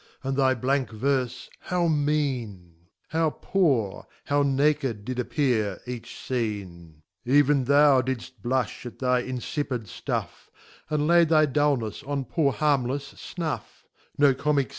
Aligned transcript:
and 0.23 0.35
thy 0.35 0.55
blank 0.55 0.89
Verfe 0.89 1.47
how 1.59 1.87
mean^ 1.87 2.71
How 3.09 3.29
poor, 3.29 4.07
how 4.25 4.41
naked 4.41 5.05
did 5.05 5.19
appear 5.19 5.79
each. 5.85 6.17
Scene! 6.25 7.03
Eyeo 7.23 7.31
t5l 7.31 7.33
Even 7.35 7.63
thou 7.65 8.01
didft 8.01 8.31
blufh 8.41 8.87
at 8.87 8.97
thy 8.97 9.21
infipid 9.21 9.85
fluff, 9.87 10.49
And 10.89 11.05
laid 11.05 11.29
thy 11.29 11.45
dulnefs 11.45 12.01
on 12.09 12.25
poor 12.25 12.51
harmless 12.51 13.09
Snuff 13.09 13.83
No 14.17 14.33
Coinick. 14.33 14.69